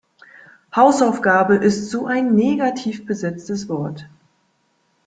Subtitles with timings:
[0.75, 4.09] Hausaufgabe ist so ein negativ besetztes Wort.